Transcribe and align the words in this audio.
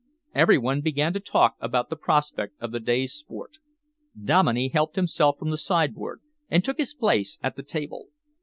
Every 0.33 0.57
one 0.57 0.81
began 0.81 1.13
to 1.13 1.19
talk 1.19 1.57
about 1.59 1.91
the 1.91 1.95
prospect 1.95 2.55
of 2.59 2.71
the 2.71 2.79
day's 2.79 3.13
sport. 3.13 3.59
Dominey 4.19 4.69
helped 4.69 4.95
himself 4.95 5.37
from 5.37 5.51
the 5.51 5.59
sideboard 5.59 6.21
and 6.49 6.63
took 6.63 6.79
his 6.79 6.95
place 6.95 7.37
at 7.43 7.55
the 7.55 7.61
table. 7.61 8.07